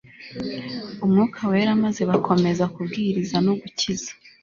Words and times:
umwuka 1.03 1.39
wera 1.51 1.71
maze 1.83 2.01
bakomeza 2.11 2.63
kubwiriza 2.73 3.37
no 3.45 3.53
gukiza 3.61 4.11